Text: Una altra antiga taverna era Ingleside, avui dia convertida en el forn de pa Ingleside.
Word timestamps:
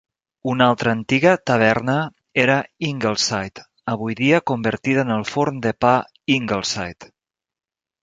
Una 0.51 0.69
altra 0.71 0.91
antiga 0.95 1.33
taverna 1.49 1.97
era 2.45 2.57
Ingleside, 2.89 3.67
avui 3.95 4.19
dia 4.25 4.43
convertida 4.55 5.07
en 5.07 5.17
el 5.21 5.31
forn 5.37 5.65
de 5.69 5.79
pa 5.89 5.97
Ingleside. 6.41 7.17